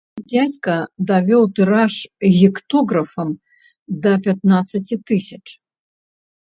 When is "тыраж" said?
1.59-1.95